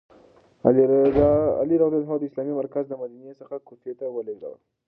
[1.61, 4.59] علي رض د اسلامي مرکز له مدینې څخه کوفې ته ولیږداوه.